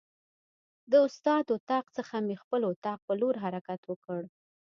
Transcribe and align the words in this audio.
د 0.91 0.93
استاد 1.07 1.43
اتاق 1.57 1.85
څخه 1.97 2.15
مې 2.25 2.35
خپل 2.43 2.61
اتاق 2.71 2.99
په 3.07 3.13
لور 3.21 3.35
حرکت 3.43 3.81
وکړ. 3.87 4.21